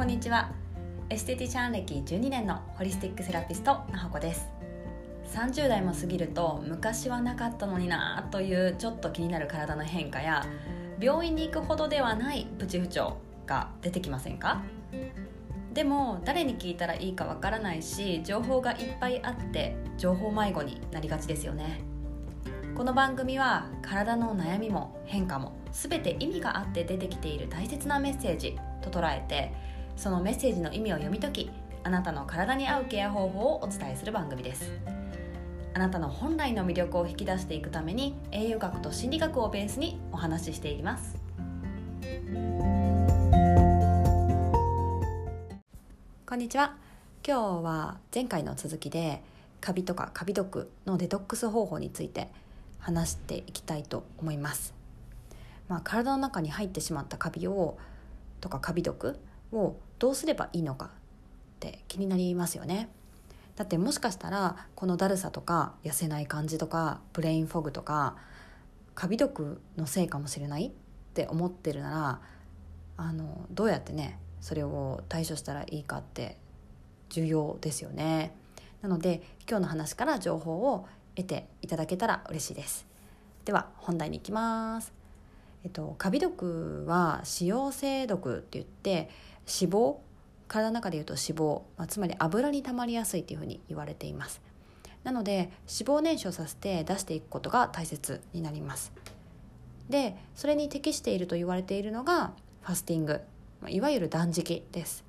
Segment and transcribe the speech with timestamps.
[0.00, 0.50] こんにちは。
[1.10, 4.48] エステティシャン歴12年のホリスティックセラピストなほこです。
[5.34, 10.46] 30代も過ぎると昔はなかったのになというちょっと気になる体の変化や
[10.98, 14.62] 病院に行くほどではないプチ不調が出てきませんか？
[15.74, 21.82] でも誰に聞いたらいいかわからないし情報がいっぱいあって情報迷子になりがちですよね。
[22.74, 29.52] この番組は体の悩みも変化も全て意味があって出てきている大切なメッセージと捉えて
[30.00, 31.50] そのメッセージの意味を読み解き
[31.84, 34.72] あなたの体に合うケア方法をお伝えする番組です。
[35.74, 41.18] あなたの本来の魅力を引き出していくために栄養学と心理学をベースにお話ししていきます。
[46.24, 46.76] こんにちは。
[47.22, 49.22] 今日は前回の続きで
[49.60, 52.30] カビとかカビ毒のデトックス方法について
[52.78, 54.72] 話していきたいと思います。
[55.68, 57.76] まあ、体の中に入ってしまったカビを
[58.40, 59.18] とかカビ毒
[59.52, 60.88] をどうすればいいのかっ
[61.60, 62.88] て気になりますよね。
[63.56, 68.16] だってもしかしたらこのだるさとか痩せない感じとかブレインフォグとか
[68.94, 70.70] カビ毒のせいかもしれないっ
[71.14, 72.20] て思ってるなら
[72.96, 76.38] あのどうやってねそれを対処したらいいかって
[77.10, 78.34] 重要ですよね。
[78.80, 82.86] なので今日の話から情報を得ていただけたら嬉しいです。
[83.44, 84.92] では本題に行きます。
[85.64, 89.10] えっと、カビ毒は脂溶性毒って言って
[89.46, 89.96] 脂肪
[90.48, 94.40] 体の中でいうと脂肪、まあ、つまり油に溜まりやすいっていうふうに言われています。
[95.04, 98.92] なので脂肪燃焼させて出していくことが大切になります。
[99.88, 102.32] でそれに適していると言われているのが
[102.62, 103.20] ファスティング。
[103.68, 105.04] いわゆる断食です、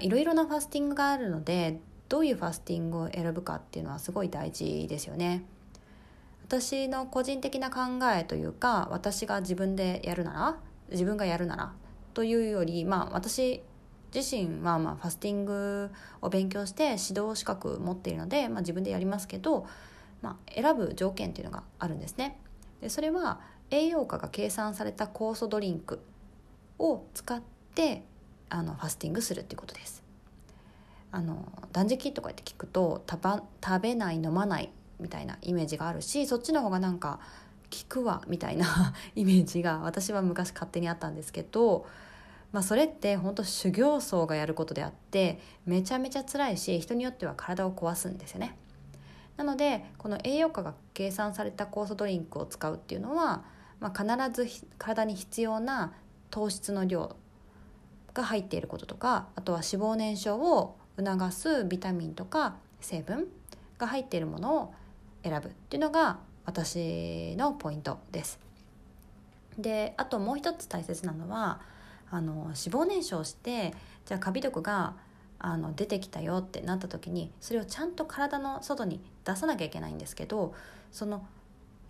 [0.00, 5.44] いろいろなファスティングがあるのでどういうファスティングを選ぶかっていうのはすごい大事ですよね。
[6.44, 7.82] 私の個人的な考
[8.14, 10.56] えというか私が自分でやるなら
[10.90, 11.72] 自分がやるなら
[12.14, 13.62] というよりまあ私
[14.14, 19.66] 自身はまあファスティングを勉強して指導資格持っているので、まあ、自分でやりますけど、
[20.20, 22.38] まあ、選ぶ条件っていうのがあるんですね。
[22.80, 26.00] でそれは栄養価が計算された酵素ドリンク
[26.78, 27.40] を使っ
[27.74, 28.04] て
[28.50, 30.02] あのファスティングするっていうことです。
[31.10, 37.20] あの断食とかって聞くと食べない飲まないみたいなイメージがあるしそっちの方がなんか
[37.72, 41.86] 聞くわみたいな イメージが私は昔勝手にあったんですけど、
[42.52, 48.56] まあ、それって本当修行僧がやることであってめちゃめちゃ辛いし人によっては体を壊すんですよね。
[49.38, 53.42] なのでこの栄養価が計算された酵素ドリンクを使うっていうのは、
[53.80, 55.94] まあ、必ず体に必要な
[56.30, 57.16] 糖質の量
[58.12, 63.26] が入っていることとかあとは脂肪燃焼を促すビタミンとか成分
[63.78, 64.74] が入っているものを
[65.24, 68.38] 選ぶっていうのが私のポイントです。
[69.58, 71.60] であともう一つ大切なのは
[72.10, 73.74] あの脂肪燃焼して
[74.06, 74.94] じゃあカビ毒が
[75.38, 80.54] あの出てきたよってなった時にそれをちゃんと体の外に出さなきゃいけないんですけど
[80.92, 81.26] その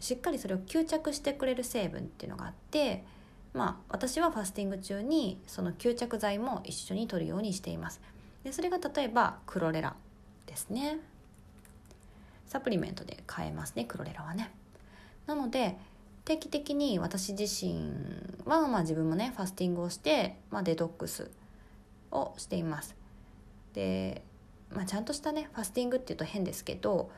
[0.00, 3.04] しっかりそれを吸着してくれる成分っていうのがあって
[3.52, 8.00] まあ私はファスティング中にその吸着剤も一緒に取るようにしています
[8.42, 9.94] でそれが例えばクロレラ
[10.46, 10.98] ですね
[12.52, 14.50] サプリメントで買えますねクロレラはね。
[15.26, 15.78] なので
[16.26, 17.94] 定期的に私自身
[18.44, 21.30] は、まあ、自分もねファスティングをして、まあ、デトックス
[22.10, 22.94] をしています。
[23.72, 24.22] で、
[24.70, 27.10] まあ、ちゃんとしたねファスティングっていうと変ですけど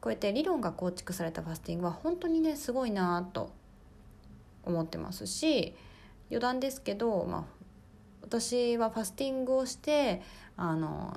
[0.00, 3.52] こうやって理論が構築されたファスティングは本当にねすごいなと
[4.64, 5.76] 思ってますし
[6.30, 7.44] 余談ですけど、まあ、
[8.22, 10.20] 私はファスティングをして
[10.56, 11.16] あの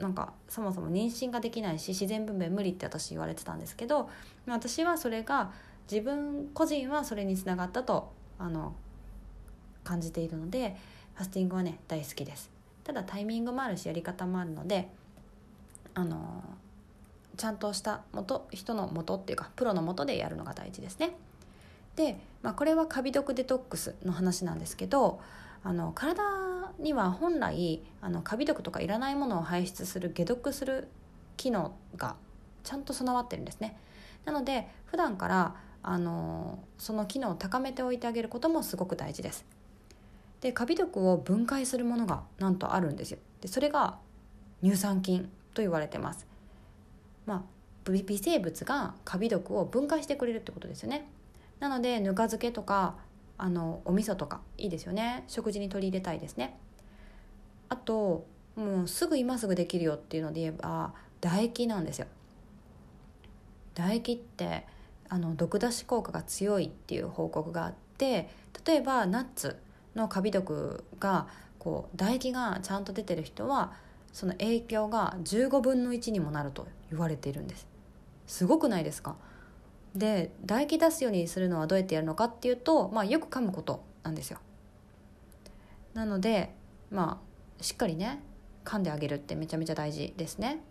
[0.00, 4.08] なんかそもそも妊娠ができないし自然分娩無理って私言われてたんですけど
[4.46, 5.52] 私はそれが
[5.90, 8.74] 自分個人はそれにつながったとあの
[9.84, 10.76] 感じているので
[11.14, 12.50] ファスティングはね大好きです。
[12.82, 14.88] ただタイミングもあるしやり方もあるので
[15.94, 16.42] あの
[17.36, 21.14] ちゃんとした元人の元っていうかプロの元でやるのが大事ですね。
[21.96, 25.20] で、まあ、これはカビ毒デトックスの話なんですけど
[25.62, 26.22] あの体
[26.80, 30.88] には本来あのカビ毒とかいらないものを排出する解毒する
[31.36, 32.16] 機能が
[32.64, 33.76] ちゃんと備わってるんですね。
[34.24, 39.44] なので普段からあのその機能を高めておいてあげることもすごく大事です。
[40.40, 43.18] でカビ毒を分解するものがなんとあるんですよ。
[43.40, 43.98] でそれが
[44.62, 46.26] 乳酸菌と言われてます。
[47.26, 51.08] まあ微生物がカビ毒を分解してくれるってことですよね。
[51.58, 52.96] なのでぬか漬けとか
[53.38, 55.24] あのお味噌とかいいですよね。
[55.26, 56.58] 食事に取り入れたいですね。
[57.70, 58.26] あと
[58.56, 62.06] もうすぐ今すぐできるよっていうので言えば唾液なんですよ。
[63.74, 64.66] 唾液って
[65.08, 68.28] あの毒出し効果が強いっていう報告があって
[68.66, 69.56] 例えばナッツ
[69.94, 71.26] のカビ毒が
[71.58, 73.72] こう唾液がちゃんと出てる人は
[74.12, 77.66] その影響が15分の1にもなると言われているんです。
[78.26, 79.16] すごくないですか？
[79.94, 84.38] で唾液出すようにするのはどうやってやるのかっていうと、まあ、よく噛むことなんですよ。
[85.94, 86.54] なので
[86.90, 87.29] まあ
[87.60, 88.20] しっかりね
[88.64, 90.62] 噛んであげるってめちゃめちゃ大事ですね。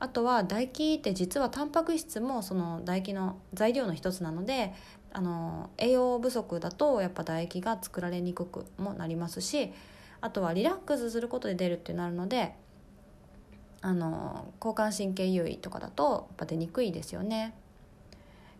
[0.00, 4.72] あとは唾液って実はタンパク質もその唾液の材料の一つなので
[5.12, 9.72] あの栄養不足だとやっぱ唾液が作られにくくもなりますし
[10.20, 12.54] あとはリラックスすることで出るってなるので
[13.80, 17.54] あの交感神経優位とかだとやっぱ出にくいですよね。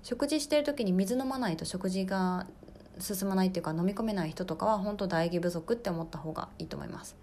[0.02, 2.46] 食事してる時に水飲まないと食事が
[3.00, 7.16] 進まないっていうか飲み込めない人とかは本当唾液不足って思った方がいいと思います。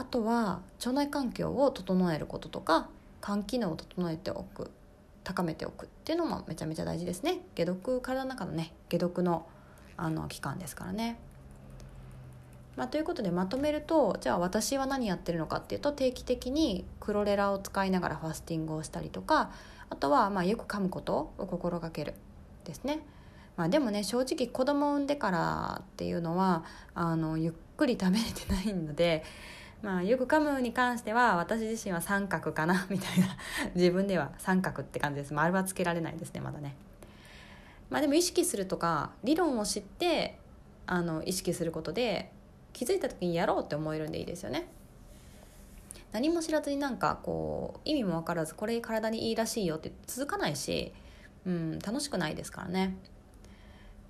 [0.00, 2.88] あとは腸内環境を整えることとか
[3.22, 4.70] 肝機能を整えておく
[5.24, 9.46] 高めておくっていうのもめちゃめちゃ大事ですね解毒体の中のね解毒の
[9.98, 11.20] あの期間ですからね
[12.76, 19.50] まあ、ということでまとめるとじゃあ私は何やってるのかっていうと定期的にクロレラを使いながらファスティングをしたりとか
[19.90, 22.14] あとはまあよく噛むことを心がける
[22.64, 23.00] ですね。
[23.56, 26.64] まあ、でもね正直子供を産んでからっていうのは
[26.94, 29.24] あのゆっくり食べれてないので、
[29.82, 33.36] まあ、よく噛むに関しては私自身は三角かな みたいな。
[33.74, 35.32] 自分では三角って感じです。
[35.32, 36.74] 丸はつけられないですねまだね。
[37.88, 40.38] まあ、でも意識するとか理論を知って
[40.86, 42.30] あの意識することで
[42.72, 44.68] 気づいた時にやろうって思えるんでいいですよね。
[46.12, 50.92] 何も知らずになんかこう意味も分からずこれ体にいいらしいよって続かないし、
[51.46, 52.96] うん、楽しくないですからね。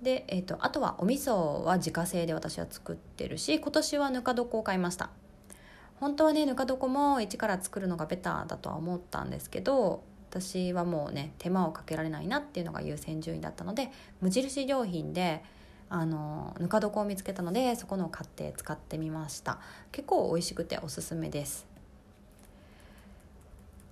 [0.01, 5.11] で、えーと、あとはお味噌は自家製で私は作ってるし今年はぬか床を買いました。
[6.01, 15.43] 本当はねぬか床も一から作るのがベターだとは思ったんですけど私はもうね手間をかけられないなっていうのが優先順位だったので無印良品で
[15.89, 19.59] あのぬか床を見つけたのでそこのを買って使ってみました。
[19.91, 21.67] 結構美味しくておすすめです。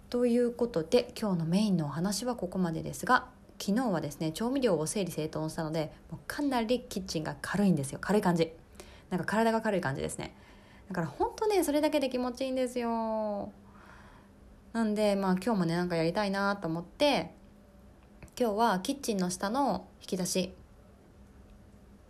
[0.09, 3.27] ということで今日のメインのお話はここまでですが
[3.59, 7.99] 昨日はですね調味料を整理整頓したのでもうかなりキッチンが軽いんですよ。
[8.01, 8.51] 軽い感じ。
[9.11, 10.33] なんか体が軽い感じですね。
[10.89, 13.51] だから本当ねそれだけで気持ちいいんですよ。
[14.73, 17.31] なんでまあ今日もねなんかやりたいなと思って
[18.39, 20.53] 今日はキッチンの下の引き出し。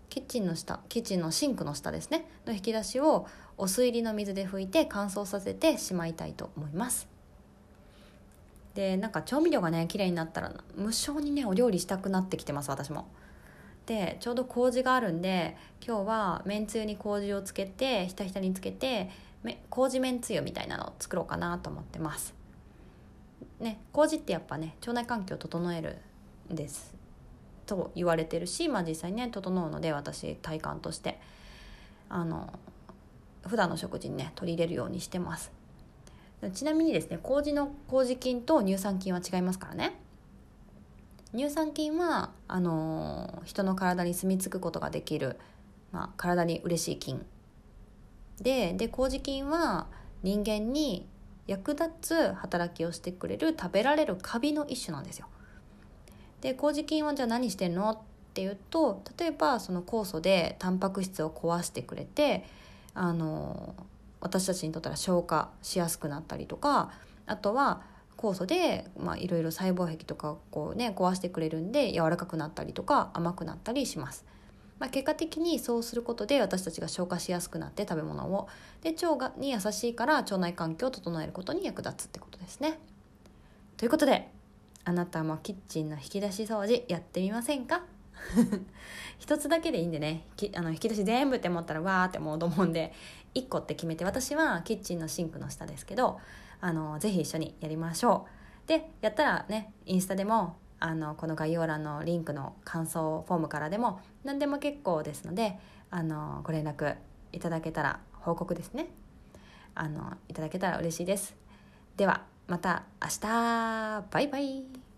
[0.10, 2.26] キッチンの下キッチンのシンクの下ですね。
[2.46, 3.28] の引き出しを
[3.58, 7.08] お酢入りの水で拭いて乾燥させてしまいたいと思います。
[8.76, 13.08] でなんか調味料がね綺麗になったら無性にねお料理したくなってきてます私も。
[13.90, 19.10] でちょうど麹があるんで今日はめんつゆに麹をつけてひたひたにつけて
[19.72, 22.36] 麹めんつゆみたいなのを作ろうかなと思ってます。
[23.60, 25.98] ね麹ってやっぱね腸内環境を整える
[26.54, 26.94] んです。
[27.66, 31.20] と言われてるし、まあ、実際ね整うので私体感として。
[32.10, 32.52] あの
[33.48, 35.52] 普段の食事にね取り入れるようにしてます。
[36.54, 40.00] ちなみにですね麹の麹菌と乳酸菌は違いますからね。
[41.34, 45.38] 乳酸菌はあの人の体に住み着くことができる、
[45.92, 47.26] まあ、体に嬉しい菌。
[48.42, 49.88] でで麹菌は
[50.24, 51.08] 人間に
[51.46, 55.28] 役立つ働きをしてくれる食べられるカビの一種なんですよ。
[56.42, 57.98] で麹菌はじゃあ何してんのっ
[58.34, 62.46] ていうと例えばその酵素でタンパク質を壊してくれて
[62.94, 63.76] あの
[64.22, 66.92] 私たちにとったら消化しやすくなったりとか
[67.26, 67.82] あとは
[68.20, 74.26] 酵素でいろいろ細胞壁とかこう、ね、壊してくれるんで柔らかくなったりとか甘くなったりします。
[74.78, 78.48] まあ、結果的にそうすることで私たちが消化しやすくなって食べ物を
[78.82, 82.78] で腸がに優しいから腸内環境を整えることに役立つってことですね。
[83.78, 84.30] ということで
[84.84, 87.84] あなたもキッチンの引き出し掃除やってみませんか？
[89.18, 90.26] 一つだけでいいんでね。
[90.56, 92.94] あの引き出し全部って思ったらわーってもうと思うんで
[93.36, 96.20] 1個って決めて私はキッチンのシンクの下ですけど
[96.62, 98.28] あのぜひ一緒にやりましょ
[98.66, 98.68] う。
[98.68, 105.60] でやったらねインスタでもあのこの概要欄のリンクの感想フォームからでも何でも結構ですので
[105.90, 106.96] あのご連絡
[107.32, 108.88] いただけたら報告ですね。
[109.76, 111.36] あのいただけたら嬉しいです。
[111.98, 114.04] ではまた明日。
[114.12, 114.89] バイバイ。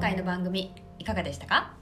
[0.00, 1.74] 回の番組いかがでしたか？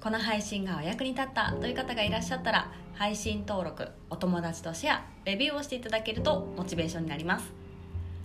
[0.00, 7.52] この配信がお役に立ったという方がいらっしゃったら配信登録お友達とシェアレビューをしていただけるとモチベーションになります。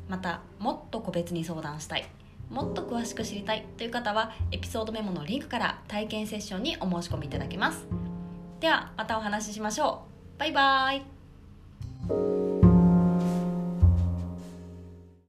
[0.07, 2.07] またもっと個別に相談したい
[2.51, 7.87] もっと詳しく知りたいという方はエピソードメモのリンクから体験セッションにお申し込みいただけます。
[8.59, 10.03] ではまたお話ししましょ
[10.37, 10.39] う。
[10.39, 11.16] バイバーイ。